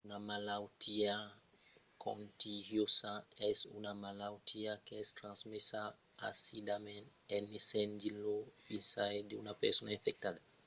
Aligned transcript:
una 0.07 0.19
malautiá 0.31 1.15
contagiosa 2.05 3.11
es 3.51 3.57
una 3.79 3.91
malautiá 4.03 4.71
qu’es 4.85 5.09
transmesa 5.19 5.81
aisidament 6.27 7.07
en 7.35 7.43
essent 7.57 7.91
dins 8.01 8.19
lo 8.23 8.35
vesinatge 8.69 9.21
d’una 9.29 9.53
persona 9.63 9.89
infectada 9.97 10.39